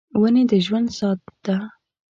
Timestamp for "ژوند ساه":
0.65-1.15